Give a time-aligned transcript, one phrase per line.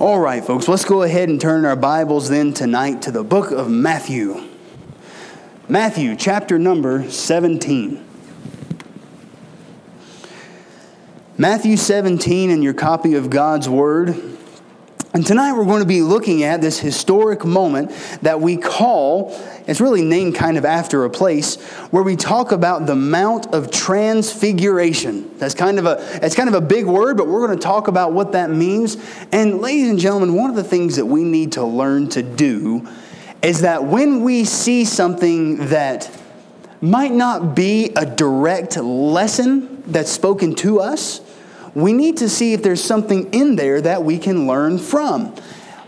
[0.00, 3.52] All right, folks, let's go ahead and turn our Bibles then tonight to the book
[3.52, 4.42] of Matthew.
[5.68, 8.04] Matthew, chapter number 17.
[11.38, 14.33] Matthew 17 in your copy of God's Word.
[15.14, 17.92] And tonight we're going to be looking at this historic moment
[18.22, 19.32] that we call,
[19.64, 21.54] it's really named kind of after a place,
[21.92, 25.30] where we talk about the Mount of Transfiguration.
[25.38, 27.86] That's kind of a, it's kind of a big word, but we're going to talk
[27.86, 28.96] about what that means.
[29.30, 32.84] And ladies and gentlemen, one of the things that we need to learn to do
[33.40, 36.10] is that when we see something that
[36.80, 41.20] might not be a direct lesson that's spoken to us,
[41.74, 45.34] we need to see if there's something in there that we can learn from.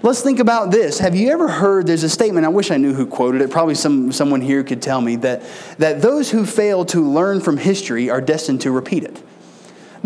[0.02, 0.98] Let's think about this.
[0.98, 3.74] Have you ever heard there's a statement, I wish I knew who quoted it, probably
[3.74, 5.42] some, someone here could tell me, that,
[5.78, 9.22] that those who fail to learn from history are destined to repeat it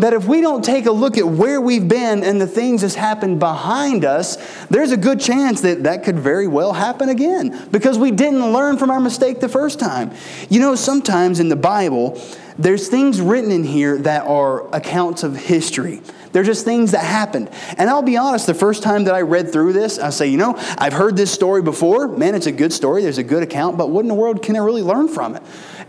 [0.01, 2.95] that if we don't take a look at where we've been and the things that's
[2.95, 4.37] happened behind us,
[4.67, 8.77] there's a good chance that that could very well happen again because we didn't learn
[8.77, 10.11] from our mistake the first time.
[10.49, 12.19] You know, sometimes in the Bible,
[12.57, 16.01] there's things written in here that are accounts of history.
[16.31, 17.49] They're just things that happened.
[17.77, 20.37] And I'll be honest, the first time that I read through this, I say, you
[20.37, 22.07] know, I've heard this story before.
[22.07, 23.01] Man, it's a good story.
[23.01, 25.43] There's a good account, but what in the world can I really learn from it?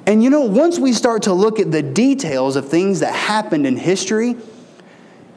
[0.06, 3.66] And you know, once we start to look at the details of things that happened
[3.66, 4.36] in history,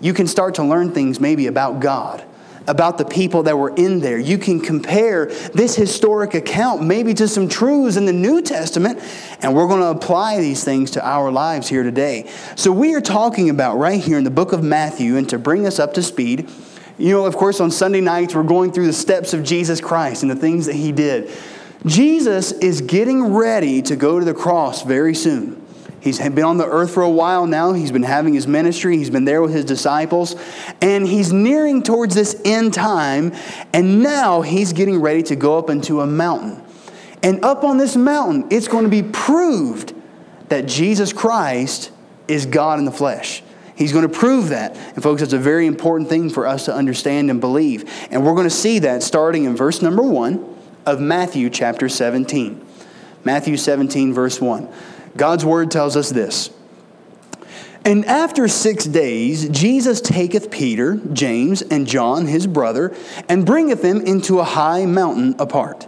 [0.02, 2.24] you can start to learn things maybe about God
[2.68, 4.18] about the people that were in there.
[4.18, 9.00] You can compare this historic account maybe to some truths in the New Testament,
[9.42, 12.30] and we're going to apply these things to our lives here today.
[12.56, 15.66] So, we are talking about right here in the book of Matthew, and to bring
[15.66, 16.50] us up to speed,
[16.98, 20.24] you know, of course, on Sunday nights, we're going through the steps of Jesus Christ
[20.24, 21.30] and the things that he did.
[21.86, 25.65] Jesus is getting ready to go to the cross very soon.
[26.06, 27.74] He's been on the earth for a while now.
[27.74, 28.96] He's been having his ministry.
[28.96, 30.36] He's been there with his disciples.
[30.80, 33.34] And he's nearing towards this end time.
[33.74, 36.64] And now he's getting ready to go up into a mountain.
[37.24, 39.96] And up on this mountain, it's going to be proved
[40.50, 41.90] that Jesus Christ
[42.28, 43.42] is God in the flesh.
[43.76, 44.78] He's going to prove that.
[44.94, 47.92] And, folks, it's a very important thing for us to understand and believe.
[48.12, 52.64] And we're going to see that starting in verse number one of Matthew chapter 17.
[53.24, 54.70] Matthew 17, verse 1.
[55.18, 56.50] God's word tells us this.
[57.86, 62.96] And after six days, Jesus taketh Peter, James, and John, his brother,
[63.30, 65.88] and bringeth them into a high mountain apart,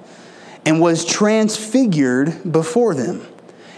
[0.64, 3.26] and was transfigured before them.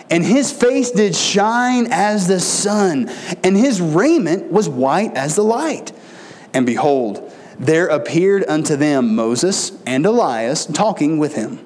[0.09, 3.09] And his face did shine as the sun,
[3.43, 5.93] and his raiment was white as the light.
[6.53, 11.65] And behold, there appeared unto them Moses and Elias talking with him.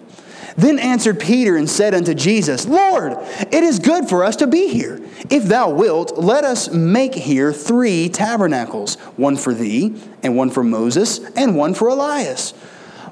[0.56, 3.14] Then answered Peter and said unto Jesus, Lord,
[3.52, 5.02] it is good for us to be here.
[5.30, 10.64] If thou wilt, let us make here three tabernacles one for thee, and one for
[10.64, 12.54] Moses, and one for Elias.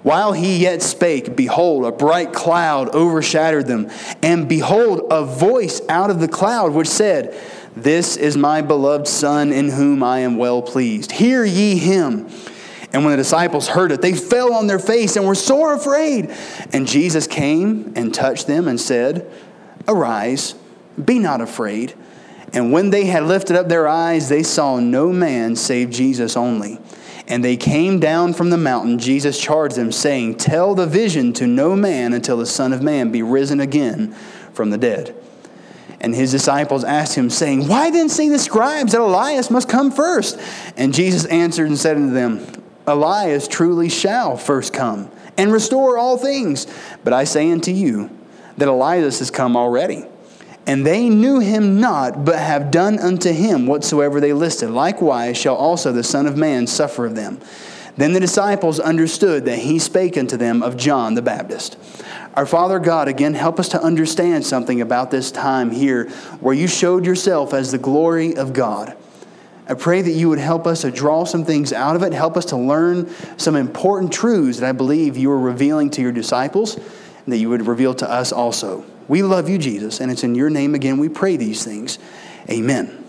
[0.04, 3.90] While he yet spake, behold, a bright cloud overshadowed them,
[4.24, 7.36] and behold, a voice out of the cloud which said,
[7.76, 11.12] This is my beloved Son, in whom I am well pleased.
[11.14, 12.30] Hear ye him.
[12.94, 16.30] And when the disciples heard it, they fell on their face and were sore afraid.
[16.74, 19.32] And Jesus came and touched them and said,
[19.88, 20.56] Arise,
[21.04, 21.94] be not afraid.
[22.54, 26.80] And when they had lifted up their eyes, they saw no man save Jesus only.
[27.28, 29.00] And they came down from the mountain.
[29.00, 33.10] Jesus charged them, saying, Tell the vision to no man until the Son of Man
[33.10, 34.14] be risen again
[34.52, 35.16] from the dead.
[36.02, 39.92] And his disciples asked him, saying, Why then say the scribes that Elias must come
[39.92, 40.38] first?
[40.76, 42.61] And Jesus answered and said unto them,
[42.92, 46.68] Elias truly shall first come and restore all things.
[47.04, 48.10] But I say unto you
[48.58, 50.06] that Elias has come already.
[50.68, 54.70] And they knew him not, but have done unto him whatsoever they listed.
[54.70, 57.40] Likewise shall also the Son of Man suffer of them.
[57.98, 61.78] Then the disciples understood that he spake unto them of John the Baptist.
[62.36, 66.10] Our Father God, again, help us to understand something about this time here
[66.40, 68.96] where you showed yourself as the glory of God.
[69.72, 72.36] I pray that you would help us to draw some things out of it, help
[72.36, 76.76] us to learn some important truths that I believe you are revealing to your disciples,
[76.76, 78.84] and that you would reveal to us also.
[79.08, 82.00] We love you, Jesus, and it's in your name again we pray these things.
[82.50, 83.01] Amen.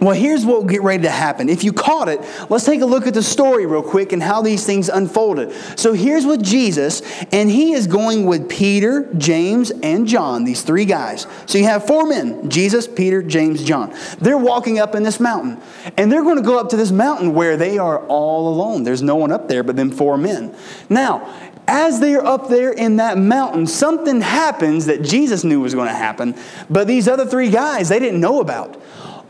[0.00, 1.48] Well, here's what will get ready to happen.
[1.48, 4.42] If you caught it, let's take a look at the story real quick and how
[4.42, 5.52] these things unfolded.
[5.76, 7.02] So here's with Jesus,
[7.32, 11.26] and he is going with Peter, James, and John, these three guys.
[11.46, 13.92] So you have four men Jesus, Peter, James, John.
[14.20, 15.60] They're walking up in this mountain,
[15.96, 18.84] and they're going to go up to this mountain where they are all alone.
[18.84, 20.54] There's no one up there but them four men.
[20.88, 21.34] Now,
[21.66, 25.88] as they are up there in that mountain, something happens that Jesus knew was going
[25.88, 26.36] to happen,
[26.70, 28.80] but these other three guys, they didn't know about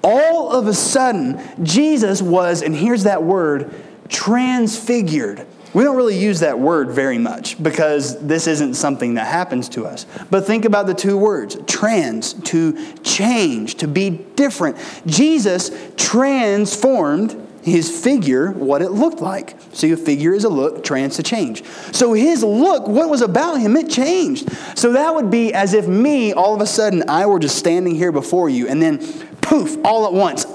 [0.03, 3.75] all of a sudden, Jesus was, and here's that word,
[4.09, 5.47] transfigured.
[5.75, 9.85] We don't really use that word very much because this isn't something that happens to
[9.87, 10.07] us.
[10.31, 14.79] But think about the two words trans, to change, to be different.
[15.07, 19.57] Jesus transformed his figure, what it looked like.
[19.73, 21.65] So your figure is a look, trans to change.
[21.93, 24.51] So his look, what was about him, it changed.
[24.75, 27.95] So that would be as if me, all of a sudden, I were just standing
[27.95, 29.01] here before you, and then
[29.49, 30.47] poof, all at once,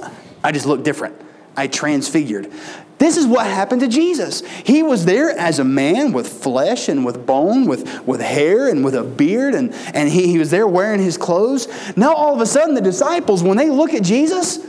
[0.44, 1.20] I just looked different.
[1.58, 2.52] I transfigured.
[3.00, 4.46] This is what happened to Jesus.
[4.46, 8.86] He was there as a man with flesh and with bone, with, with hair and
[8.86, 11.68] with a beard, and, and he, he was there wearing his clothes.
[11.98, 14.60] Now, all of a sudden, the disciples, when they look at Jesus,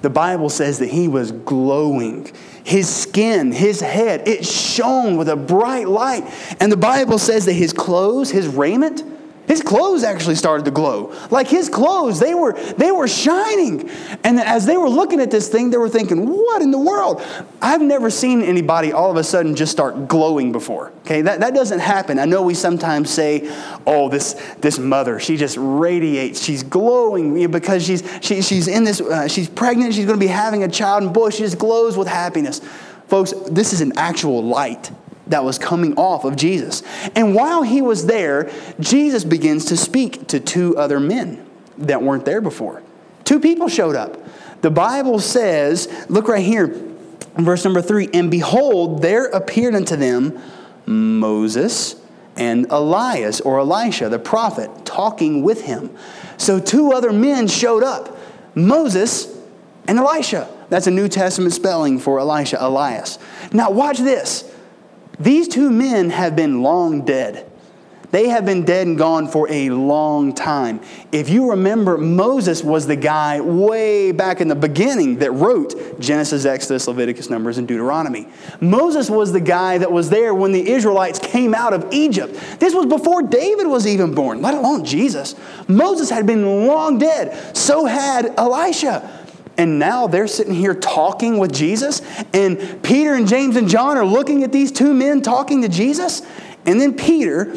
[0.00, 2.32] the Bible says that he was glowing.
[2.64, 6.24] His skin, his head, it shone with a bright light.
[6.60, 9.02] And the Bible says that his clothes, his raiment,
[9.46, 11.14] his clothes actually started to glow.
[11.30, 13.88] Like his clothes, they were, they were shining.
[14.24, 17.22] And as they were looking at this thing, they were thinking, what in the world?
[17.62, 20.92] I've never seen anybody all of a sudden just start glowing before.
[21.02, 22.18] Okay, that, that doesn't happen.
[22.18, 23.48] I know we sometimes say,
[23.86, 26.42] oh, this, this mother, she just radiates.
[26.42, 30.30] She's glowing because she's, she, she's in this, uh, she's pregnant, she's going to be
[30.30, 32.60] having a child, and boy, she just glows with happiness.
[33.06, 34.90] Folks, this is an actual light
[35.26, 36.82] that was coming off of Jesus.
[37.14, 41.44] And while he was there, Jesus begins to speak to two other men
[41.78, 42.82] that weren't there before.
[43.24, 44.18] Two people showed up.
[44.62, 46.74] The Bible says, look right here,
[47.36, 50.40] verse number three, and behold, there appeared unto them
[50.86, 51.96] Moses
[52.36, 55.96] and Elias or Elisha, the prophet, talking with him.
[56.36, 58.16] So two other men showed up
[58.54, 59.36] Moses
[59.88, 60.48] and Elisha.
[60.68, 63.18] That's a New Testament spelling for Elisha, Elias.
[63.52, 64.52] Now, watch this.
[65.18, 67.50] These two men have been long dead.
[68.10, 70.80] They have been dead and gone for a long time.
[71.12, 76.44] If you remember, Moses was the guy way back in the beginning that wrote Genesis,
[76.44, 78.28] Exodus, Leviticus, Numbers, and Deuteronomy.
[78.60, 82.34] Moses was the guy that was there when the Israelites came out of Egypt.
[82.60, 85.34] This was before David was even born, let alone Jesus.
[85.68, 87.56] Moses had been long dead.
[87.56, 89.15] So had Elisha.
[89.58, 92.02] And now they're sitting here talking with Jesus,
[92.34, 96.22] and Peter and James and John are looking at these two men talking to Jesus.
[96.66, 97.54] And then Peter,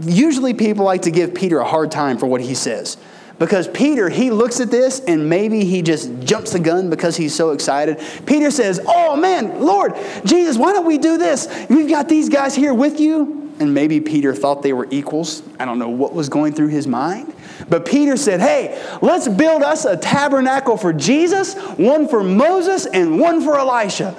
[0.00, 2.96] usually people like to give Peter a hard time for what he says.
[3.38, 7.34] Because Peter, he looks at this and maybe he just jumps the gun because he's
[7.34, 8.00] so excited.
[8.26, 9.94] Peter says, Oh man, Lord,
[10.24, 11.46] Jesus, why don't we do this?
[11.68, 13.52] We've got these guys here with you.
[13.60, 15.42] And maybe Peter thought they were equals.
[15.58, 17.32] I don't know what was going through his mind.
[17.68, 23.18] But Peter said, Hey, let's build us a tabernacle for Jesus, one for Moses, and
[23.18, 24.14] one for Elisha.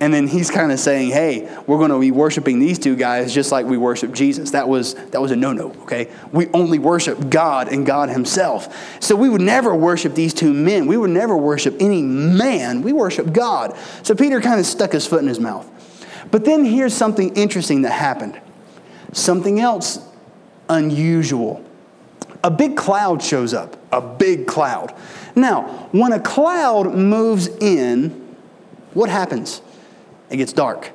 [0.00, 3.34] And then he's kind of saying, hey, we're going to be worshiping these two guys
[3.34, 4.52] just like we worship Jesus.
[4.52, 6.10] That was, that was a no no, okay?
[6.32, 9.02] We only worship God and God Himself.
[9.02, 10.86] So we would never worship these two men.
[10.86, 12.80] We would never worship any man.
[12.80, 13.76] We worship God.
[14.02, 15.68] So Peter kind of stuck his foot in his mouth.
[16.30, 18.40] But then here's something interesting that happened
[19.12, 19.98] something else
[20.68, 21.64] unusual
[22.42, 24.94] a big cloud shows up, a big cloud.
[25.34, 28.36] Now, when a cloud moves in,
[28.94, 29.62] what happens?
[30.30, 30.90] It gets dark.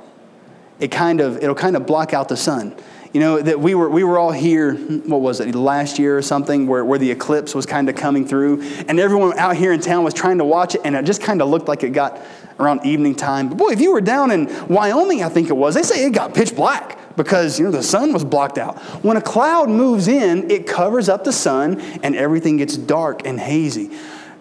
[0.80, 2.76] It kind of it'll kind of block out the sun.
[3.14, 6.22] You know, that we were we were all here, what was it, last year or
[6.22, 9.80] something, where, where the eclipse was kind of coming through, and everyone out here in
[9.80, 12.22] town was trying to watch it, and it just kind of looked like it got
[12.60, 13.48] around evening time.
[13.48, 16.12] But boy, if you were down in Wyoming, I think it was, they say it
[16.12, 18.78] got pitch black because you know the sun was blocked out.
[19.04, 23.40] When a cloud moves in, it covers up the sun and everything gets dark and
[23.40, 23.92] hazy.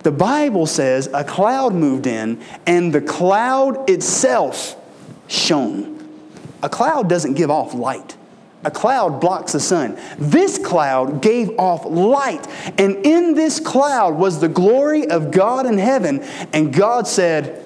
[0.02, 4.76] The Bible says a cloud moved in and the cloud itself
[5.28, 5.94] shone.
[6.62, 8.16] A cloud doesn't give off light.
[8.64, 9.98] A cloud blocks the sun.
[10.18, 12.46] This cloud gave off light.
[12.78, 16.22] And in this cloud was the glory of God in heaven.
[16.52, 17.62] And God said,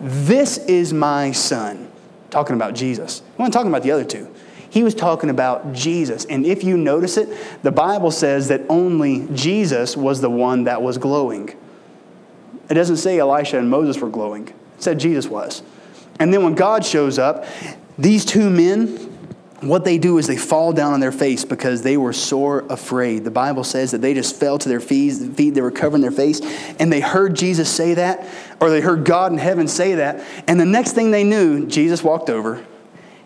[0.00, 1.90] This is my son.
[2.30, 3.22] Talking about Jesus.
[3.38, 4.31] I wasn't talking about the other two.
[4.72, 6.24] He was talking about Jesus.
[6.24, 7.28] And if you notice it,
[7.62, 11.54] the Bible says that only Jesus was the one that was glowing.
[12.70, 15.62] It doesn't say Elisha and Moses were glowing, it said Jesus was.
[16.18, 17.44] And then when God shows up,
[17.98, 18.96] these two men,
[19.60, 23.24] what they do is they fall down on their face because they were sore afraid.
[23.24, 26.40] The Bible says that they just fell to their feet, they were covering their face,
[26.78, 28.26] and they heard Jesus say that,
[28.58, 32.02] or they heard God in heaven say that, and the next thing they knew, Jesus
[32.02, 32.64] walked over,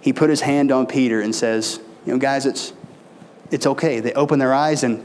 [0.06, 2.72] he put his hand on Peter and says, You know, guys, it's,
[3.50, 3.98] it's okay.
[3.98, 5.04] They opened their eyes and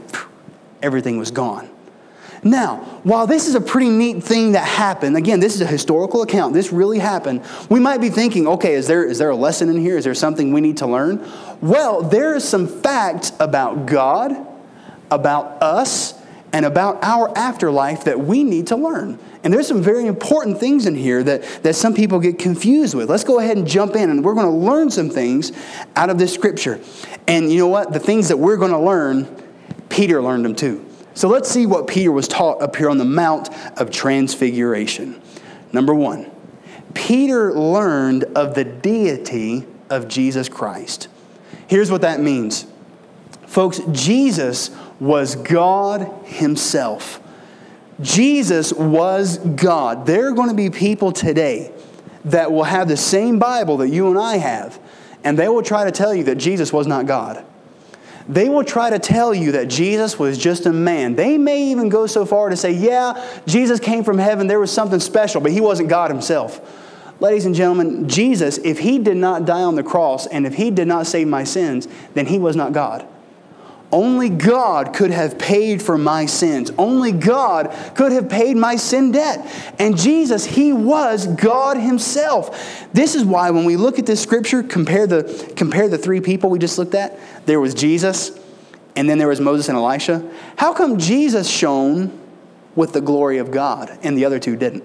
[0.80, 1.68] everything was gone.
[2.44, 6.22] Now, while this is a pretty neat thing that happened, again, this is a historical
[6.22, 9.68] account, this really happened, we might be thinking, okay, is there, is there a lesson
[9.68, 9.98] in here?
[9.98, 11.28] Is there something we need to learn?
[11.60, 14.36] Well, there are some facts about God,
[15.10, 16.14] about us,
[16.52, 19.18] and about our afterlife that we need to learn.
[19.42, 23.08] And there's some very important things in here that, that some people get confused with.
[23.10, 25.52] Let's go ahead and jump in, and we're going to learn some things
[25.96, 26.80] out of this scripture.
[27.26, 27.92] And you know what?
[27.92, 29.28] The things that we're going to learn,
[29.88, 30.86] Peter learned them too.
[31.14, 35.20] So let's see what Peter was taught up here on the Mount of Transfiguration.
[35.72, 36.30] Number one,
[36.94, 41.08] Peter learned of the deity of Jesus Christ.
[41.66, 42.66] Here's what that means.
[43.46, 44.70] Folks, Jesus
[45.02, 47.20] was God Himself.
[48.00, 50.06] Jesus was God.
[50.06, 51.72] There are going to be people today
[52.24, 54.78] that will have the same Bible that you and I have,
[55.24, 57.44] and they will try to tell you that Jesus was not God.
[58.28, 61.16] They will try to tell you that Jesus was just a man.
[61.16, 64.70] They may even go so far to say, yeah, Jesus came from heaven, there was
[64.70, 66.60] something special, but he wasn't God himself.
[67.20, 70.70] Ladies and gentlemen, Jesus, if he did not die on the cross and if he
[70.70, 73.06] did not save my sins, then he was not God.
[73.92, 76.72] Only God could have paid for my sins.
[76.78, 79.46] Only God could have paid my sin debt.
[79.78, 82.88] And Jesus, He was God Himself.
[82.94, 86.48] This is why when we look at this scripture, compare the, compare the three people
[86.48, 87.18] we just looked at.
[87.44, 88.40] There was Jesus,
[88.96, 90.26] and then there was Moses and Elisha.
[90.56, 92.18] How come Jesus shone
[92.74, 94.84] with the glory of God and the other two didn't?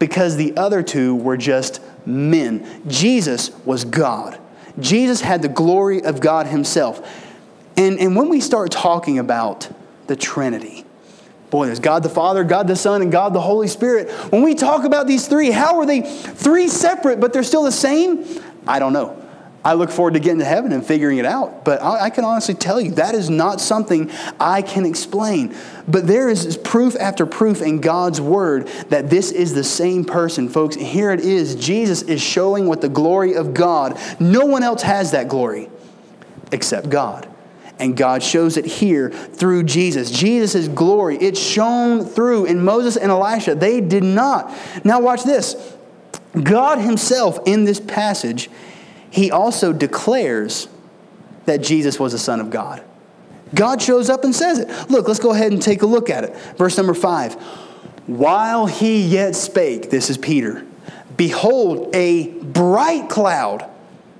[0.00, 2.82] Because the other two were just men.
[2.88, 4.40] Jesus was God.
[4.80, 7.23] Jesus had the glory of God Himself.
[7.76, 9.68] And, and when we start talking about
[10.06, 10.84] the Trinity,
[11.50, 14.10] boy, there's God the Father, God the Son, and God the Holy Spirit.
[14.30, 17.72] When we talk about these three, how are they three separate, but they're still the
[17.72, 18.26] same?
[18.66, 19.20] I don't know.
[19.64, 21.64] I look forward to getting to heaven and figuring it out.
[21.64, 25.56] But I, I, can honestly tell you that is not something I can explain.
[25.88, 30.50] But there is proof after proof in God's word that this is the same person,
[30.50, 30.76] folks.
[30.76, 31.54] Here it is.
[31.56, 33.98] Jesus is showing what the glory of God.
[34.20, 35.70] No one else has that glory
[36.52, 37.26] except God.
[37.78, 40.10] And God shows it here through Jesus.
[40.10, 43.54] Jesus' glory, it's shown through in Moses and Elisha.
[43.56, 44.52] They did not.
[44.84, 45.74] Now, watch this.
[46.40, 48.48] God Himself, in this passage,
[49.10, 50.68] He also declares
[51.46, 52.82] that Jesus was the Son of God.
[53.54, 54.90] God shows up and says it.
[54.90, 56.36] Look, let's go ahead and take a look at it.
[56.56, 57.34] Verse number five.
[58.06, 60.64] While he yet spake, this is Peter,
[61.16, 63.70] behold, a bright cloud.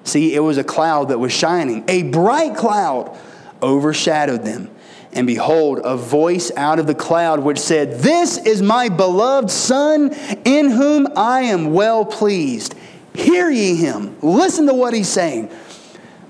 [0.04, 1.84] See, it was a cloud that was shining.
[1.88, 3.18] A bright cloud
[3.64, 4.70] overshadowed them.
[5.12, 10.12] And behold, a voice out of the cloud which said, This is my beloved Son,
[10.44, 12.74] in whom I am well pleased.
[13.14, 14.16] Hear ye him.
[14.22, 15.50] Listen to what he's saying.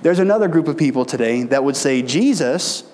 [0.03, 2.85] There's another group of people today that would say, Jesus,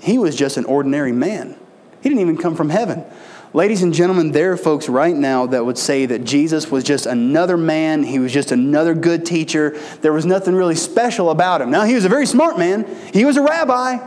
[0.00, 1.56] he was just an ordinary man.
[2.02, 3.04] He didn't even come from heaven.
[3.52, 7.06] Ladies and gentlemen, there are folks right now that would say that Jesus was just
[7.06, 8.04] another man.
[8.04, 9.76] He was just another good teacher.
[10.02, 11.68] There was nothing really special about him.
[11.68, 13.98] Now, he was a very smart man, he was a rabbi,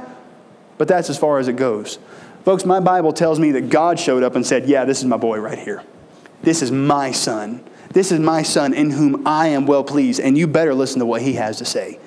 [0.78, 2.00] but that's as far as it goes.
[2.46, 5.18] Folks, my Bible tells me that God showed up and said, Yeah, this is my
[5.18, 5.84] boy right here.
[6.42, 7.64] This is my son.
[7.92, 11.06] This is my son in whom I am well pleased, and you better listen to
[11.06, 12.00] what he has to say.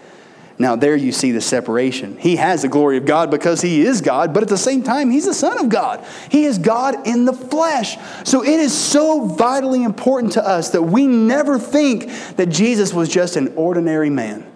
[0.58, 2.16] Now, there you see the separation.
[2.16, 5.10] He has the glory of God because he is God, but at the same time,
[5.10, 6.02] he's the Son of God.
[6.30, 7.98] He is God in the flesh.
[8.24, 13.10] So it is so vitally important to us that we never think that Jesus was
[13.10, 14.46] just an ordinary man.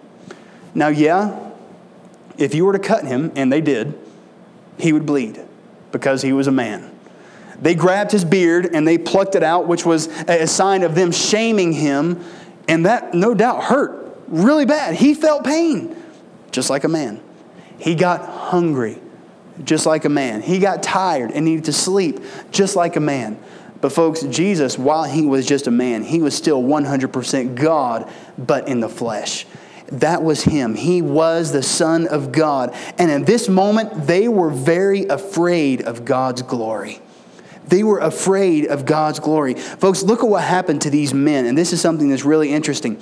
[0.73, 1.51] Now, yeah,
[2.37, 3.97] if you were to cut him, and they did,
[4.79, 5.39] he would bleed
[5.91, 6.89] because he was a man.
[7.61, 11.11] They grabbed his beard and they plucked it out, which was a sign of them
[11.11, 12.23] shaming him,
[12.67, 14.00] and that no doubt hurt
[14.31, 14.95] really bad.
[14.95, 15.95] He felt pain,
[16.51, 17.21] just like a man.
[17.77, 18.99] He got hungry,
[19.63, 20.41] just like a man.
[20.41, 22.19] He got tired and needed to sleep,
[22.51, 23.37] just like a man.
[23.81, 28.67] But, folks, Jesus, while he was just a man, he was still 100% God, but
[28.67, 29.47] in the flesh.
[29.87, 30.75] That was him.
[30.75, 32.73] He was the Son of God.
[32.97, 37.01] And in this moment, they were very afraid of God's glory.
[37.67, 39.55] They were afraid of God's glory.
[39.55, 41.45] Folks, look at what happened to these men.
[41.45, 42.97] And this is something that's really interesting.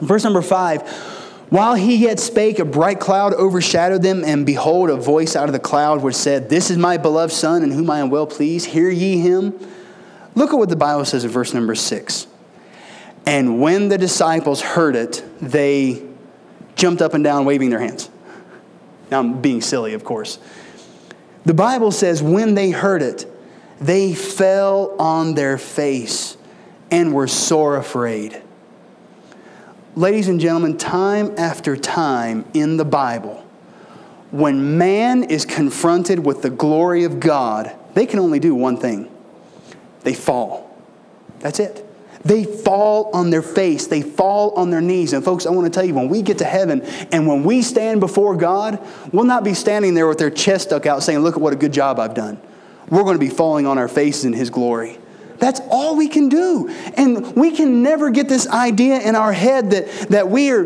[0.00, 0.82] Verse number five
[1.50, 5.52] While he yet spake, a bright cloud overshadowed them, and behold, a voice out of
[5.52, 8.66] the cloud which said, This is my beloved Son, in whom I am well pleased.
[8.66, 9.58] Hear ye him.
[10.34, 12.26] Look at what the Bible says in verse number six.
[13.24, 16.02] And when the disciples heard it, they
[16.76, 18.08] jumped up and down, waving their hands.
[19.10, 20.38] Now, I'm being silly, of course.
[21.44, 23.24] The Bible says, when they heard it,
[23.80, 26.36] they fell on their face
[26.90, 28.42] and were sore afraid.
[29.96, 33.42] Ladies and gentlemen, time after time in the Bible,
[34.30, 39.10] when man is confronted with the glory of God, they can only do one thing
[40.02, 40.76] they fall.
[41.38, 41.82] That's it.
[42.26, 45.14] they fall on their face, they fall on their knees.
[45.14, 47.62] And folks, I want to tell you, when we get to heaven and when we
[47.62, 48.78] stand before God,
[49.12, 51.56] we'll not be standing there with their chest stuck out saying, Look at what a
[51.56, 52.38] good job I've done.
[52.90, 54.98] We're going to be falling on our faces in His glory.
[55.38, 56.68] That's all we can do.
[56.96, 60.64] And we can never get this idea in our head that, that we are,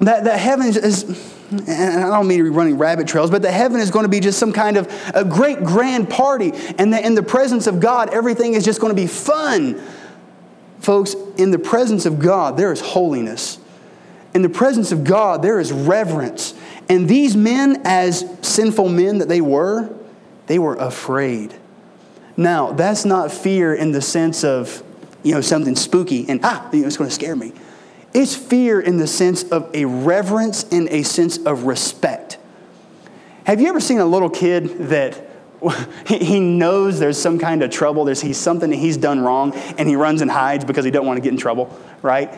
[0.00, 1.04] that, that heaven is,
[1.50, 4.08] and I don't mean to be running rabbit trails, but that heaven is going to
[4.08, 7.80] be just some kind of a great grand party, and that in the presence of
[7.80, 9.80] God, everything is just going to be fun.
[10.80, 13.58] Folks, in the presence of God, there is holiness.
[14.34, 16.54] In the presence of God, there is reverence.
[16.88, 19.94] And these men, as sinful men that they were,
[20.46, 21.54] they were afraid.
[22.36, 24.82] Now, that's not fear in the sense of,
[25.22, 27.52] you know, something spooky and, ah, you know, it's going to scare me.
[28.12, 32.38] It's fear in the sense of a reverence and a sense of respect.
[33.44, 35.20] Have you ever seen a little kid that
[36.06, 39.88] he knows there's some kind of trouble, there's he's something that he's done wrong, and
[39.88, 42.32] he runs and hides because he don't want to get in trouble, right?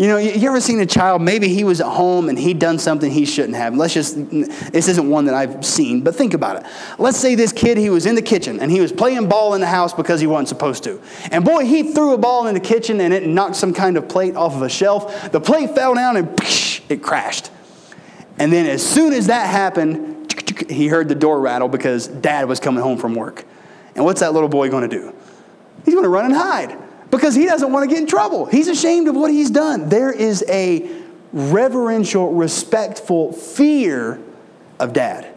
[0.00, 2.78] You know, you ever seen a child, maybe he was at home and he'd done
[2.78, 3.76] something he shouldn't have.
[3.76, 6.66] Let's just, this isn't one that I've seen, but think about it.
[6.98, 9.60] Let's say this kid, he was in the kitchen and he was playing ball in
[9.60, 11.02] the house because he wasn't supposed to.
[11.30, 14.08] And boy, he threw a ball in the kitchen and it knocked some kind of
[14.08, 15.32] plate off of a shelf.
[15.32, 16.40] The plate fell down and
[16.88, 17.50] it crashed.
[18.38, 20.32] And then as soon as that happened,
[20.70, 23.44] he heard the door rattle because dad was coming home from work.
[23.94, 25.14] And what's that little boy going to do?
[25.84, 28.46] He's going to run and hide because he doesn't want to get in trouble.
[28.46, 29.88] He's ashamed of what he's done.
[29.88, 30.88] There is a
[31.32, 34.20] reverential, respectful fear
[34.78, 35.34] of dad.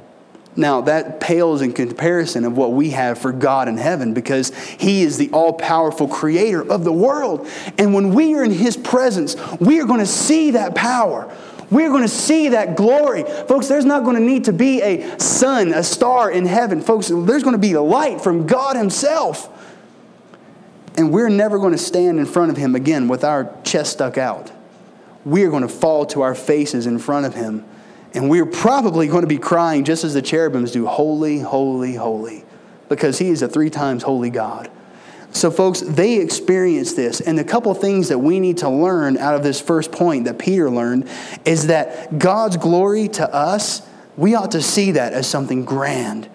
[0.55, 5.01] Now, that pales in comparison of what we have for God in heaven because He
[5.01, 7.47] is the all powerful creator of the world.
[7.79, 11.35] And when we are in His presence, we are going to see that power.
[11.71, 13.23] We're going to see that glory.
[13.23, 16.81] Folks, there's not going to need to be a sun, a star in heaven.
[16.81, 19.49] Folks, there's going to be light from God Himself.
[21.03, 24.17] And we're never going to stand in front of him again with our chest stuck
[24.17, 24.53] out.
[25.25, 27.65] We are going to fall to our faces in front of him.
[28.13, 32.45] And we're probably going to be crying just as the cherubims do Holy, holy, holy,
[32.87, 34.71] because he is a three times holy God.
[35.33, 37.19] So, folks, they experience this.
[37.19, 40.39] And the couple things that we need to learn out of this first point that
[40.39, 41.09] Peter learned
[41.43, 46.29] is that God's glory to us, we ought to see that as something grand,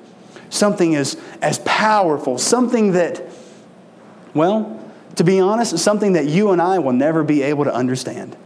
[0.50, 3.27] something as, as powerful, something that
[4.38, 4.80] well,
[5.16, 8.36] to be honest, it's something that you and I will never be able to understand.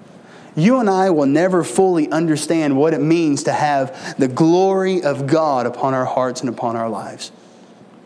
[0.57, 5.27] You and I will never fully understand what it means to have the glory of
[5.27, 7.31] God upon our hearts and upon our lives.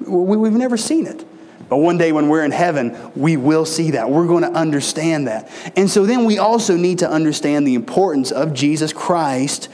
[0.01, 1.25] We've never seen it.
[1.69, 4.11] But one day when we're in heaven, we will see that.
[4.11, 5.49] We're going to understand that.
[5.77, 9.69] And so then we also need to understand the importance of Jesus Christ.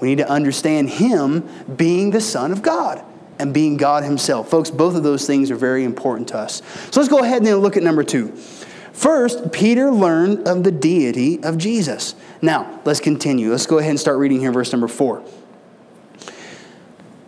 [0.00, 3.04] We need to understand Him being the Son of God
[3.38, 4.50] and being God Himself.
[4.50, 6.62] Folks, both of those things are very important to us.
[6.90, 8.36] So let's go ahead and look at number two.
[8.92, 12.16] First, Peter learned of the deity of Jesus.
[12.42, 13.50] Now, let's continue.
[13.50, 15.22] Let's go ahead and start reading here, verse number four.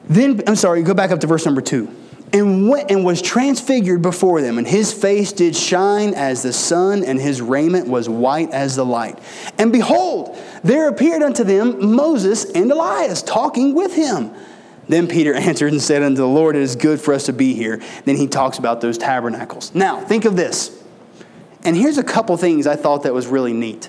[0.09, 1.95] Then, I'm sorry, go back up to verse number two.
[2.33, 7.05] And went and was transfigured before them, and his face did shine as the sun,
[7.05, 9.19] and his raiment was white as the light.
[9.59, 14.33] And behold, there appeared unto them Moses and Elias talking with him.
[14.91, 17.55] Then Peter answered and said unto the Lord, It is good for us to be
[17.55, 17.81] here.
[18.05, 19.75] Then he talks about those tabernacles.
[19.75, 20.77] Now, think of this.
[21.65, 23.89] And here's a couple things I thought that was really neat.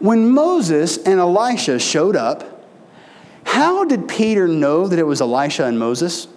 [0.00, 2.66] When Moses and Elisha showed up,
[3.44, 6.28] how did Peter know that it was Elisha and Moses?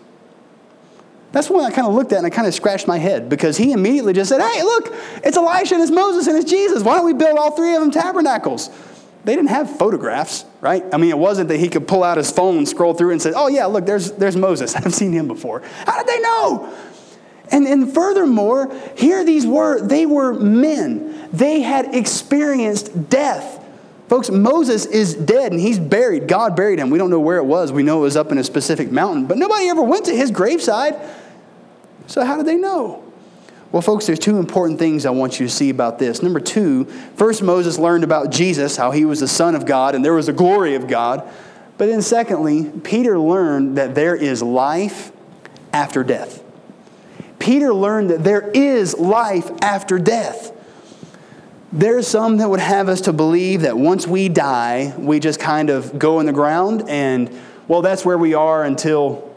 [1.31, 3.57] That's one I kind of looked at and I kind of scratched my head because
[3.57, 4.93] he immediately just said, Hey, look,
[5.23, 6.83] it's Elisha and it's Moses and it's Jesus.
[6.83, 8.69] Why don't we build all three of them tabernacles?
[9.23, 10.83] they didn't have photographs, right?
[10.93, 13.33] I mean, it wasn't that he could pull out his phone, scroll through, and say,
[13.35, 14.75] oh, yeah, look, there's, there's Moses.
[14.75, 15.61] I've seen him before.
[15.85, 16.73] How did they know?
[17.51, 21.29] And, and furthermore, here these were, they were men.
[21.33, 23.57] They had experienced death.
[24.07, 26.27] Folks, Moses is dead and he's buried.
[26.27, 26.89] God buried him.
[26.89, 27.71] We don't know where it was.
[27.71, 30.31] We know it was up in a specific mountain, but nobody ever went to his
[30.31, 30.99] graveside.
[32.07, 33.10] So, how did they know?
[33.71, 36.21] Well, folks, there's two important things I want you to see about this.
[36.21, 40.03] Number two, first, Moses learned about Jesus, how he was the Son of God, and
[40.03, 41.27] there was the glory of God.
[41.77, 45.13] But then, secondly, Peter learned that there is life
[45.71, 46.43] after death.
[47.39, 50.51] Peter learned that there is life after death.
[51.71, 55.69] There's some that would have us to believe that once we die, we just kind
[55.69, 57.31] of go in the ground and,
[57.69, 59.33] well, that's where we are until,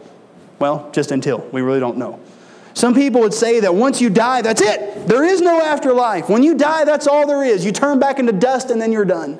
[0.59, 1.39] well, just until.
[1.53, 2.19] We really don't know.
[2.75, 5.07] Some people would say that once you die, that's it.
[5.07, 6.29] There is no afterlife.
[6.29, 7.65] When you die, that's all there is.
[7.65, 9.39] You turn back into dust and then you're done.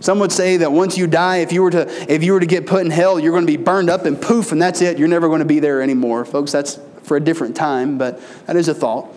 [0.00, 2.46] Some would say that once you die, if you were to if you were to
[2.46, 4.98] get put in hell, you're going to be burned up and poof, and that's it.
[4.98, 6.52] You're never going to be there anymore, folks.
[6.52, 9.08] That's for a different time, but that is a thought.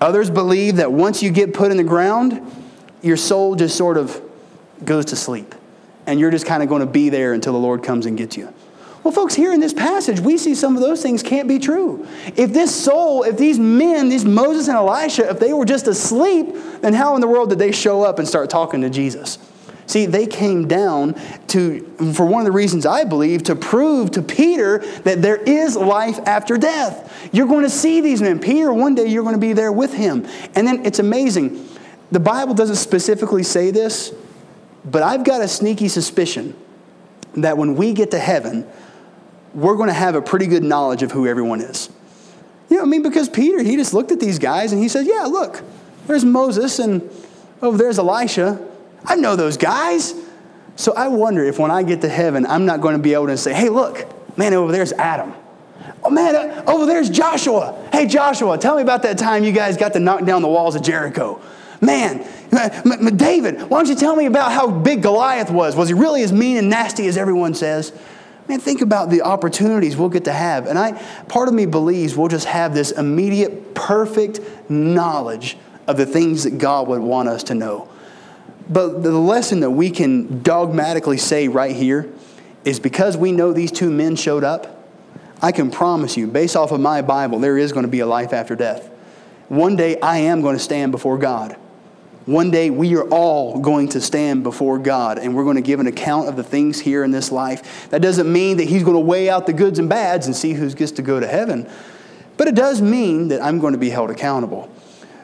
[0.00, 2.40] Others believe that once you get put in the ground,
[3.02, 4.20] your soul just sort of
[4.84, 5.54] goes to sleep.
[6.06, 8.36] And you're just kind of going to be there until the Lord comes and gets
[8.36, 8.52] you.
[9.02, 12.06] Well, folks, here in this passage, we see some of those things can't be true.
[12.36, 16.54] If this soul, if these men, these Moses and Elisha, if they were just asleep,
[16.82, 19.38] then how in the world did they show up and start talking to Jesus?
[19.86, 21.14] See, they came down
[21.48, 21.80] to,
[22.14, 26.20] for one of the reasons I believe, to prove to Peter that there is life
[26.24, 27.28] after death.
[27.32, 28.38] You're going to see these men.
[28.38, 30.26] Peter, one day you're going to be there with him.
[30.54, 31.68] And then it's amazing.
[32.12, 34.14] The Bible doesn't specifically say this,
[34.84, 36.54] but I've got a sneaky suspicion
[37.34, 38.66] that when we get to heaven,
[39.54, 41.90] we're going to have a pretty good knowledge of who everyone is.
[42.68, 45.06] You know, I mean, because Peter, he just looked at these guys and he said,
[45.06, 45.62] Yeah, look,
[46.06, 47.08] there's Moses and
[47.60, 48.66] oh, there's Elisha.
[49.04, 50.14] I know those guys.
[50.76, 53.26] So I wonder if when I get to heaven, I'm not going to be able
[53.26, 54.06] to say, Hey, look,
[54.38, 55.34] man, over there's Adam.
[56.04, 57.88] Oh, man, uh, over there's Joshua.
[57.92, 60.74] Hey, Joshua, tell me about that time you guys got to knock down the walls
[60.74, 61.40] of Jericho.
[61.80, 62.24] Man,
[63.16, 65.74] David, why don't you tell me about how big Goliath was?
[65.74, 67.92] Was he really as mean and nasty as everyone says?
[68.52, 70.66] Man, think about the opportunities we'll get to have.
[70.66, 70.92] And I
[71.26, 76.58] part of me believes we'll just have this immediate, perfect knowledge of the things that
[76.58, 77.88] God would want us to know.
[78.68, 82.12] But the lesson that we can dogmatically say right here
[82.62, 84.86] is because we know these two men showed up,
[85.40, 88.06] I can promise you, based off of my Bible, there is going to be a
[88.06, 88.86] life after death.
[89.48, 91.56] One day I am going to stand before God.
[92.26, 95.80] One day we are all going to stand before God and we're going to give
[95.80, 97.90] an account of the things here in this life.
[97.90, 100.52] That doesn't mean that He's going to weigh out the goods and bads and see
[100.52, 101.68] who gets to go to heaven,
[102.36, 104.72] but it does mean that I'm going to be held accountable.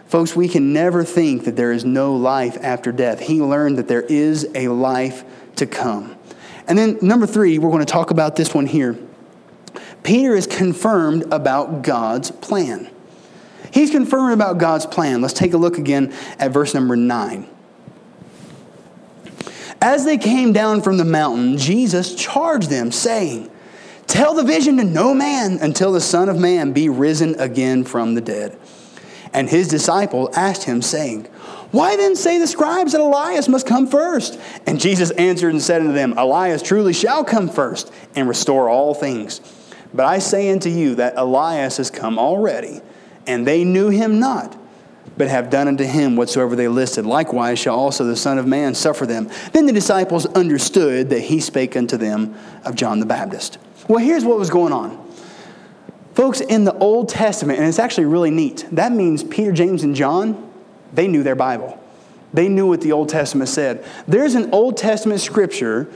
[0.07, 3.21] Folks, we can never think that there is no life after death.
[3.21, 5.23] He learned that there is a life
[5.57, 6.17] to come.
[6.67, 8.99] And then, number three, we're going to talk about this one here.
[10.03, 12.91] Peter is confirmed about God's plan.
[13.79, 15.21] He's confirmed about God's plan.
[15.21, 17.47] Let's take a look again at verse number 9.
[19.81, 23.49] As they came down from the mountain, Jesus charged them, saying,
[24.09, 28.17] Tell the vision to no man until the Son of Man be risen again from
[28.17, 28.59] the dead.
[29.33, 31.27] And his disciple asked him, saying,
[31.71, 34.41] Why then say the scribes that Elias must come first?
[34.67, 38.93] And Jesus answered and said unto them, Elias truly shall come first and restore all
[38.93, 39.41] things.
[39.95, 42.81] But I say unto you that Elias has come already
[43.29, 44.57] and they knew him not,
[45.17, 47.07] but have done unto him whatsoever they listed.
[47.07, 49.31] Likewise shall also the Son of Man suffer them.
[49.53, 53.59] Then the disciples understood that he spake unto them of John the Baptist.
[53.87, 55.07] Well, here's what was going on.
[56.15, 59.95] Folks, in the Old Testament, and it's actually really neat, that means Peter, James, and
[59.95, 60.51] John,
[60.93, 61.81] they knew their Bible.
[62.35, 63.85] They knew what the Old Testament said.
[64.07, 65.89] There's an Old Testament scripture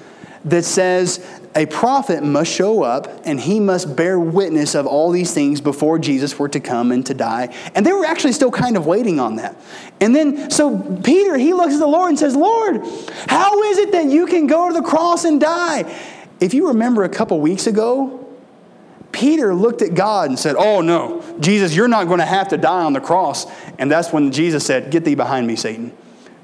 [0.44, 5.34] that says a prophet must show up and he must bear witness of all these
[5.34, 7.54] things before Jesus were to come and to die.
[7.74, 9.56] And they were actually still kind of waiting on that.
[10.00, 12.76] And then, so Peter, he looks at the Lord and says, Lord,
[13.26, 15.80] how is it that you can go to the cross and die?
[16.40, 18.18] If you remember a couple weeks ago,
[19.12, 22.56] Peter looked at God and said, Oh no, Jesus, you're not going to have to
[22.56, 23.46] die on the cross.
[23.78, 25.92] And that's when Jesus said, Get thee behind me, Satan.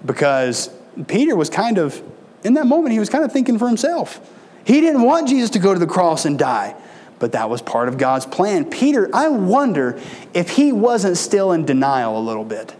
[0.04, 0.70] Because
[1.06, 2.02] Peter was kind of
[2.44, 4.20] in that moment, he was kind of thinking for himself.
[4.64, 6.74] He didn't want Jesus to go to the cross and die,
[7.18, 8.64] but that was part of God's plan.
[8.64, 10.00] Peter, I wonder
[10.34, 12.74] if he wasn't still in denial a little bit.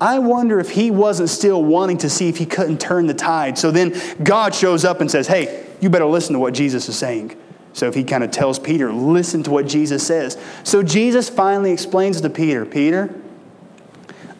[0.00, 3.58] I wonder if he wasn't still wanting to see if he couldn't turn the tide.
[3.58, 6.96] So then God shows up and says, Hey, you better listen to what Jesus is
[6.96, 7.36] saying.
[7.72, 10.38] So if he kind of tells Peter, Listen to what Jesus says.
[10.64, 13.14] So Jesus finally explains to Peter, Peter,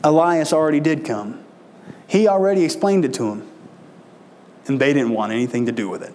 [0.03, 1.44] Elias already did come.
[2.07, 3.50] He already explained it to him
[4.70, 6.14] and they didn't want anything to do with it.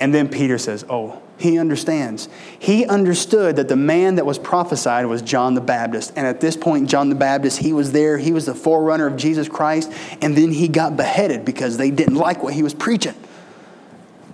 [0.00, 2.28] And then Peter says, Oh, he understands.
[2.58, 6.12] He understood that the man that was prophesied was John the Baptist.
[6.16, 8.18] And at this point, John the Baptist, he was there.
[8.18, 9.92] He was the forerunner of Jesus Christ.
[10.20, 13.14] And then he got beheaded because they didn't like what he was preaching.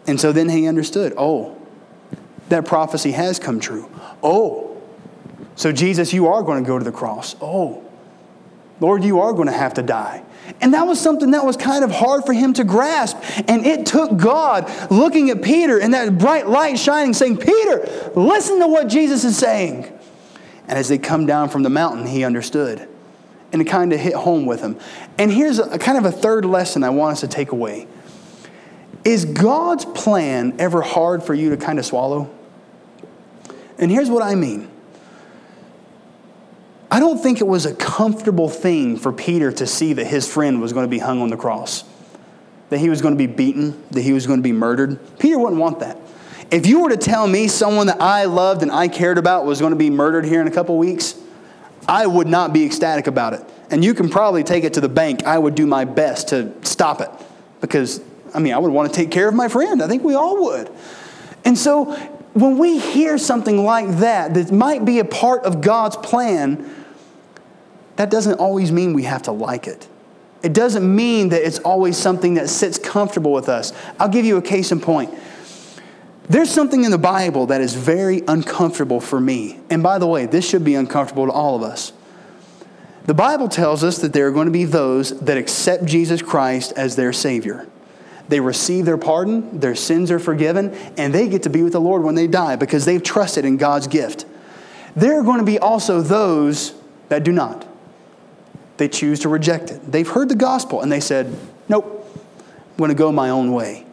[0.06, 1.56] And so then he understood, oh,
[2.48, 3.90] that prophecy has come true.
[4.22, 4.80] Oh,
[5.56, 7.34] so Jesus, you are going to go to the cross.
[7.40, 7.84] Oh,
[8.78, 10.22] Lord, you are going to have to die.
[10.60, 13.16] And that was something that was kind of hard for him to grasp.
[13.48, 18.60] And it took God looking at Peter and that bright light shining, saying, Peter, listen
[18.60, 19.92] to what Jesus is saying.
[20.68, 22.88] And as they come down from the mountain, he understood.
[23.52, 24.78] And it kind of hit home with him.
[25.18, 27.86] And here's a, kind of a third lesson I want us to take away
[29.04, 32.30] Is God's plan ever hard for you to kind of swallow?
[33.78, 34.70] And here's what I mean.
[36.96, 40.62] I don't think it was a comfortable thing for Peter to see that his friend
[40.62, 41.84] was going to be hung on the cross,
[42.70, 44.98] that he was going to be beaten, that he was going to be murdered.
[45.18, 45.98] Peter wouldn't want that.
[46.50, 49.60] If you were to tell me someone that I loved and I cared about was
[49.60, 51.14] going to be murdered here in a couple weeks,
[51.86, 53.44] I would not be ecstatic about it.
[53.70, 55.24] And you can probably take it to the bank.
[55.24, 57.10] I would do my best to stop it
[57.60, 58.00] because,
[58.32, 59.82] I mean, I would want to take care of my friend.
[59.82, 60.70] I think we all would.
[61.44, 61.94] And so
[62.32, 66.84] when we hear something like that, that might be a part of God's plan,
[67.96, 69.88] that doesn't always mean we have to like it.
[70.42, 73.72] It doesn't mean that it's always something that sits comfortable with us.
[73.98, 75.12] I'll give you a case in point.
[76.28, 79.60] There's something in the Bible that is very uncomfortable for me.
[79.70, 81.92] And by the way, this should be uncomfortable to all of us.
[83.06, 86.72] The Bible tells us that there are going to be those that accept Jesus Christ
[86.76, 87.68] as their Savior.
[88.28, 91.80] They receive their pardon, their sins are forgiven, and they get to be with the
[91.80, 94.26] Lord when they die because they've trusted in God's gift.
[94.96, 96.74] There are going to be also those
[97.08, 97.65] that do not.
[98.76, 99.90] They choose to reject it.
[99.90, 101.34] They've heard the gospel and they said,
[101.68, 103.86] Nope, I'm going to go my own way.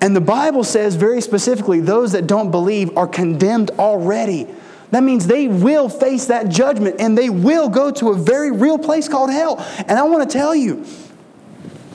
[0.00, 4.48] And the Bible says very specifically those that don't believe are condemned already.
[4.90, 8.78] That means they will face that judgment and they will go to a very real
[8.78, 9.64] place called hell.
[9.78, 10.84] And I want to tell you,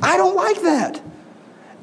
[0.01, 1.01] I don't like that.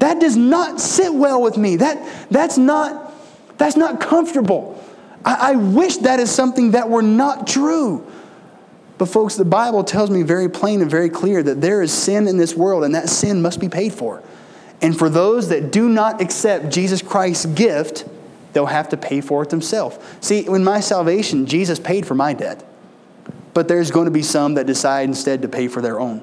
[0.00, 1.76] That does not sit well with me.
[1.76, 3.14] That, that's, not,
[3.58, 4.82] that's not comfortable.
[5.24, 8.10] I, I wish that is something that were not true.
[8.96, 12.28] But, folks, the Bible tells me very plain and very clear that there is sin
[12.28, 14.22] in this world and that sin must be paid for.
[14.80, 18.06] And for those that do not accept Jesus Christ's gift,
[18.52, 19.98] they'll have to pay for it themselves.
[20.20, 22.64] See, in my salvation, Jesus paid for my debt.
[23.52, 26.22] But there's going to be some that decide instead to pay for their own.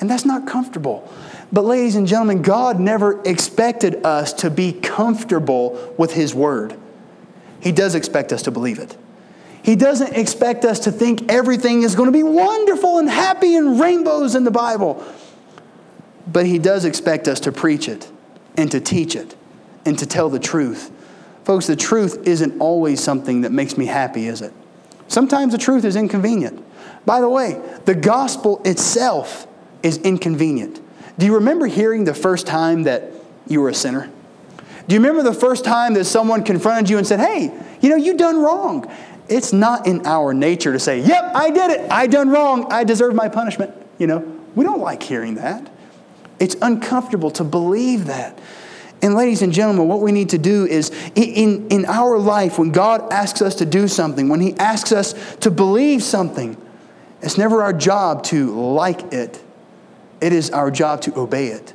[0.00, 1.12] And that's not comfortable.
[1.52, 6.76] But, ladies and gentlemen, God never expected us to be comfortable with His Word.
[7.60, 8.96] He does expect us to believe it.
[9.62, 13.80] He doesn't expect us to think everything is going to be wonderful and happy and
[13.80, 15.04] rainbows in the Bible.
[16.26, 18.10] But He does expect us to preach it
[18.56, 19.34] and to teach it
[19.84, 20.90] and to tell the truth.
[21.44, 24.52] Folks, the truth isn't always something that makes me happy, is it?
[25.08, 26.62] Sometimes the truth is inconvenient.
[27.06, 29.46] By the way, the gospel itself
[29.82, 30.80] is inconvenient.
[31.18, 33.10] Do you remember hearing the first time that
[33.46, 34.10] you were a sinner?
[34.86, 37.96] Do you remember the first time that someone confronted you and said, Hey, you know,
[37.96, 38.90] you done wrong?
[39.28, 41.90] It's not in our nature to say, Yep, I did it.
[41.90, 42.72] I done wrong.
[42.72, 43.74] I deserve my punishment.
[43.98, 45.70] You know, we don't like hearing that.
[46.40, 48.38] It's uncomfortable to believe that.
[49.00, 52.72] And, ladies and gentlemen, what we need to do is in, in our life, when
[52.72, 56.56] God asks us to do something, when He asks us to believe something,
[57.22, 59.42] it's never our job to like it.
[60.20, 61.72] It is our job to obey it.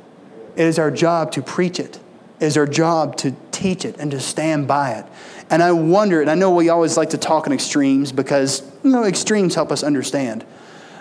[0.56, 1.98] It is our job to preach it.
[2.40, 5.06] It is our job to teach it and to stand by it.
[5.50, 8.90] And I wonder, and I know we always like to talk in extremes because, you
[8.90, 10.44] know, extremes help us understand.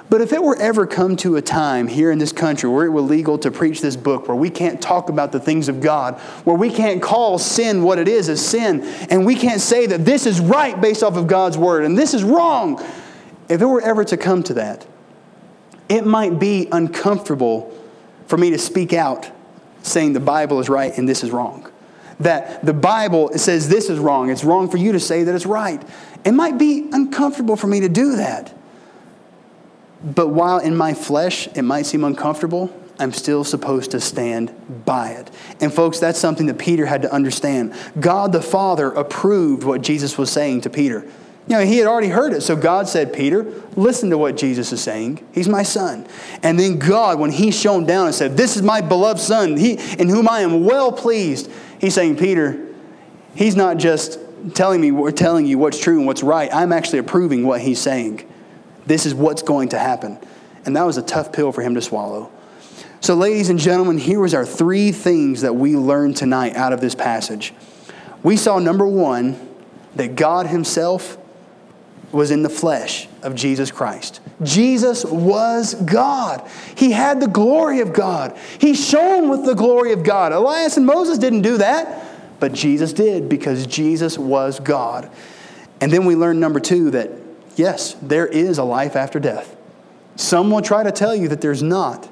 [0.10, 2.90] But if it were ever come to a time here in this country where it
[2.90, 6.20] were legal to preach this book, where we can't talk about the things of God,
[6.44, 10.06] where we can't call sin what it is as sin, and we can't say that
[10.06, 12.80] this is right based off of God's word and this is wrong,
[13.50, 14.86] if it were ever to come to that,
[15.90, 17.76] it might be uncomfortable
[18.28, 19.32] for me to speak out
[19.82, 21.70] saying the Bible is right and this is wrong.
[22.24, 25.46] That the Bible says this is wrong, it's wrong for you to say that it's
[25.46, 25.82] right.
[26.26, 28.54] It might be uncomfortable for me to do that.
[30.04, 35.12] But while in my flesh it might seem uncomfortable, I'm still supposed to stand by
[35.12, 35.32] it.
[35.60, 37.74] And folks, that's something that Peter had to understand.
[38.00, 41.06] God the Father approved what Jesus was saying to Peter.
[41.48, 42.42] You know, he had already heard it.
[42.42, 43.44] So God said, Peter,
[43.76, 45.26] listen to what Jesus is saying.
[45.34, 46.08] He's my son.
[46.42, 49.74] And then God, when he shone down and said, This is my beloved son, he,
[50.00, 52.74] in whom I am well pleased, he's saying, Peter,
[53.36, 54.20] he's not just
[54.54, 56.54] telling me or telling you what's true and what's right.
[56.54, 58.30] I'm actually approving what he's saying.
[58.86, 60.20] This is what's going to happen.
[60.66, 62.32] And that was a tough pill for him to swallow.
[63.02, 66.80] So, ladies and gentlemen, here was our three things that we learned tonight out of
[66.80, 67.54] this passage.
[68.24, 69.50] We saw number one,
[69.96, 71.18] that God Himself
[72.14, 74.22] was in the flesh of Jesus Christ.
[74.44, 76.48] Jesus was God.
[76.76, 78.38] He had the glory of God.
[78.60, 80.32] He shone with the glory of God.
[80.32, 82.06] Elias and Moses didn't do that,
[82.40, 85.12] but Jesus did because Jesus was God.
[85.82, 87.10] And then we learned number two that
[87.56, 89.56] yes, there is a life after death.
[90.16, 92.08] Some will try to tell you that there's not.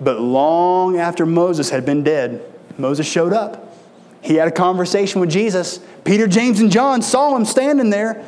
[0.00, 2.42] But long after Moses had been dead,
[2.76, 3.72] Moses showed up.
[4.20, 5.78] He had a conversation with Jesus.
[6.04, 8.24] Peter, James, and John saw him standing there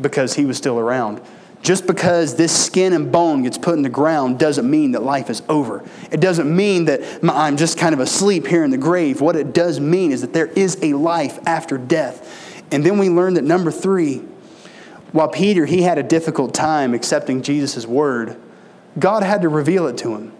[0.00, 1.20] because he was still around.
[1.62, 5.30] Just because this skin and bone gets put in the ground doesn't mean that life
[5.30, 5.82] is over.
[6.12, 9.20] It doesn't mean that I'm just kind of asleep here in the grave.
[9.20, 12.62] What it does mean is that there is a life after death.
[12.70, 14.18] And then we learn that number three,
[15.12, 18.36] while Peter, he had a difficult time accepting Jesus' word,
[18.98, 20.32] God had to reveal it to him.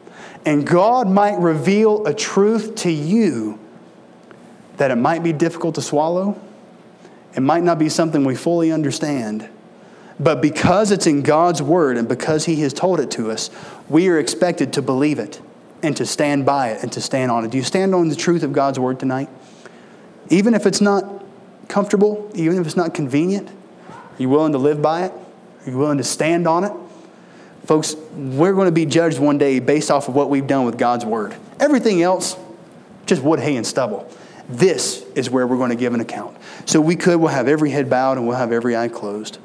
[0.45, 3.59] And God might reveal a truth to you
[4.77, 6.41] that it might be difficult to swallow,
[7.37, 9.49] it might not be something we fully understand,
[10.19, 13.51] But because it's in God's word and because He has told it to us,
[13.89, 15.41] we are expected to believe it
[15.83, 17.51] and to stand by it and to stand on it.
[17.51, 19.29] Do you stand on the truth of God's word tonight?
[20.31, 21.23] Even if it's not
[21.69, 23.49] comfortable, even if it's not convenient,
[23.91, 25.13] are you willing to live by it?
[25.13, 26.73] Are you willing to stand on it?
[27.67, 30.79] Folks, we're going to be judged one day based off of what we've done with
[30.79, 31.35] God's word.
[31.61, 32.37] Everything else,
[33.05, 34.11] just wood, hay, and stubble.
[34.49, 36.37] This is where we're going to give an account.
[36.67, 39.39] So we could, we'll have every head bowed and we'll have every eye closed.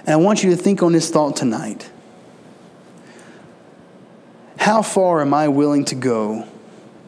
[0.00, 1.90] And I want you to think on this thought tonight.
[4.58, 6.46] How far am I willing to go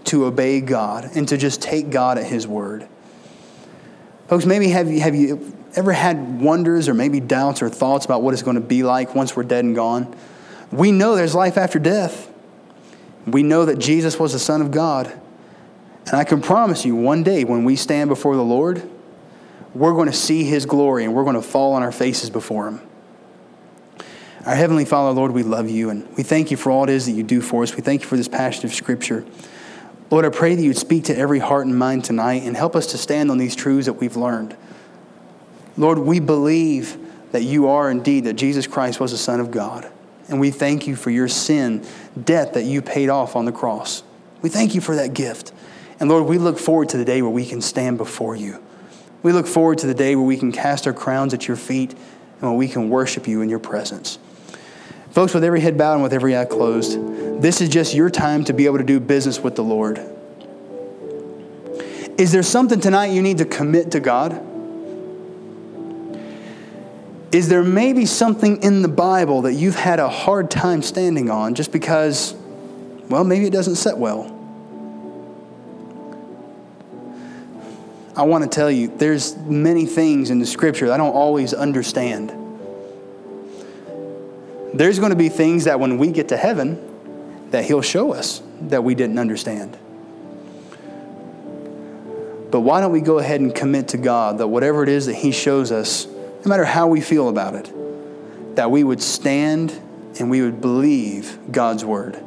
[0.04, 2.88] to obey God and to just take God at His word?
[4.28, 8.22] Folks, maybe have you, have you ever had wonders or maybe doubts or thoughts about
[8.22, 10.14] what it's going to be like once we're dead and gone?
[10.70, 12.30] We know there's life after death.
[13.26, 15.12] We know that Jesus was the Son of God.
[16.06, 18.88] And I can promise you, one day when we stand before the Lord,
[19.74, 22.68] we're going to see His glory and we're going to fall on our faces before
[22.68, 22.80] Him.
[24.44, 27.06] Our Heavenly Father, Lord, we love you and we thank you for all it is
[27.06, 27.76] that you do for us.
[27.76, 29.24] We thank you for this passage of Scripture.
[30.10, 32.88] Lord, I pray that you'd speak to every heart and mind tonight and help us
[32.88, 34.56] to stand on these truths that we've learned.
[35.76, 36.98] Lord, we believe
[37.30, 39.90] that you are indeed, that Jesus Christ was the Son of God.
[40.28, 41.86] And we thank you for your sin,
[42.22, 44.02] debt that you paid off on the cross.
[44.42, 45.52] We thank you for that gift.
[46.02, 48.60] And Lord, we look forward to the day where we can stand before you.
[49.22, 51.92] We look forward to the day where we can cast our crowns at your feet
[51.92, 54.18] and where we can worship you in your presence.
[55.12, 56.98] Folks, with every head bowed and with every eye closed,
[57.40, 60.00] this is just your time to be able to do business with the Lord.
[62.18, 64.32] Is there something tonight you need to commit to God?
[67.32, 71.54] Is there maybe something in the Bible that you've had a hard time standing on
[71.54, 72.34] just because,
[73.08, 74.31] well, maybe it doesn't set well?
[78.22, 82.30] I want to tell you, there's many things in the scripture I don't always understand.
[84.74, 86.78] There's going to be things that when we get to heaven,
[87.50, 89.76] that He'll show us that we didn't understand.
[92.52, 95.14] But why don't we go ahead and commit to God that whatever it is that
[95.14, 99.72] He shows us, no matter how we feel about it, that we would stand
[100.20, 102.22] and we would believe God's Word.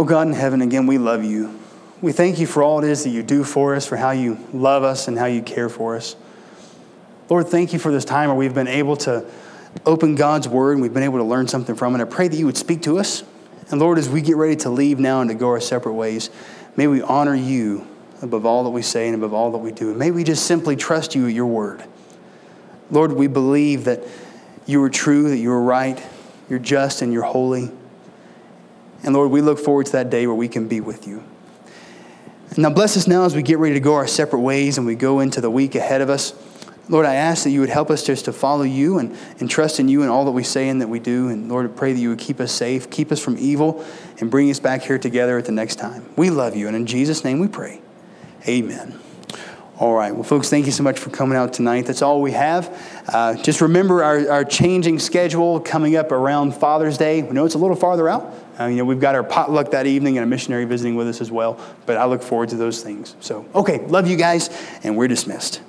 [0.00, 1.60] Oh God in heaven, again, we love you.
[2.00, 4.38] We thank you for all it is that you do for us, for how you
[4.50, 6.16] love us and how you care for us.
[7.28, 9.26] Lord, thank you for this time where we've been able to
[9.84, 12.00] open God's word and we've been able to learn something from it.
[12.00, 13.24] I pray that you would speak to us.
[13.70, 16.30] And Lord, as we get ready to leave now and to go our separate ways,
[16.76, 17.86] may we honor you
[18.22, 19.90] above all that we say and above all that we do.
[19.90, 21.84] And may we just simply trust you at your word.
[22.90, 24.02] Lord, we believe that
[24.64, 26.02] you are true, that you are right,
[26.48, 27.70] you're just, and you're holy.
[29.02, 31.22] And Lord, we look forward to that day where we can be with you.
[32.56, 34.96] Now, bless us now as we get ready to go our separate ways and we
[34.96, 36.34] go into the week ahead of us.
[36.88, 39.78] Lord, I ask that you would help us just to follow you and, and trust
[39.78, 41.28] in you in all that we say and that we do.
[41.28, 43.84] And Lord, I pray that you would keep us safe, keep us from evil,
[44.18, 46.04] and bring us back here together at the next time.
[46.16, 47.80] We love you, and in Jesus' name we pray.
[48.48, 48.98] Amen.
[49.78, 50.12] All right.
[50.12, 51.86] Well, folks, thank you so much for coming out tonight.
[51.86, 53.04] That's all we have.
[53.08, 57.22] Uh, just remember our, our changing schedule coming up around Father's Day.
[57.22, 58.34] We know it's a little farther out.
[58.60, 61.20] Uh, you know, we've got our potluck that evening and a missionary visiting with us
[61.20, 61.58] as well.
[61.86, 63.16] But I look forward to those things.
[63.20, 64.50] So, okay, love you guys,
[64.82, 65.62] and we're dismissed.